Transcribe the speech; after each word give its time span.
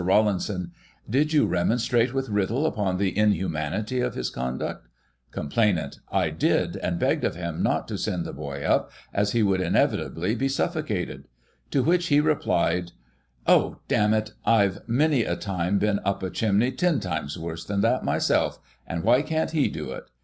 Rawlinson: 0.03 0.71
Did 1.07 1.31
you 1.31 1.45
remonstrate 1.45 2.11
with 2.11 2.27
Riddle 2.29 2.65
upon 2.65 2.97
the 2.97 3.15
inhumanity 3.15 3.99
of 3.99 4.15
his 4.15 4.31
conduct? 4.31 4.87
Complainant: 5.29 5.99
I 6.11 6.31
did, 6.31 6.75
and 6.77 6.97
begged 6.97 7.23
of 7.23 7.35
him 7.35 7.61
not 7.61 7.87
to 7.89 7.99
send 7.99 8.25
the 8.25 8.33
boy 8.33 8.63
up, 8.63 8.91
as 9.13 9.33
he 9.33 9.43
would, 9.43 9.61
inevitably, 9.61 10.33
be 10.33 10.49
suffocated; 10.49 11.27
to 11.69 11.83
which 11.83 12.07
he 12.07 12.19
rephed," 12.19 12.93
Oh, 13.45 13.77
d 13.87 13.93
n 13.93 14.15
it, 14.15 14.31
Tve 14.47 14.79
many 14.87 15.23
a 15.23 15.35
time 15.35 15.77
been 15.77 15.99
up 16.03 16.23
a 16.23 16.31
chimney 16.31 16.71
ten 16.71 16.99
times 16.99 17.37
worse 17.37 17.63
than 17.63 17.81
that, 17.81 18.03
myself, 18.03 18.57
and 18.87 19.03
why 19.03 19.21
can't 19.21 19.51
he 19.51 19.67
do 19.67 19.91
it 19.91 20.09